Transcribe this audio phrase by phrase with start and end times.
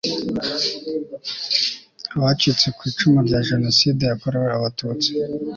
[2.15, 5.09] abacitse ku icumu rya jenoside yakorewe abatutsi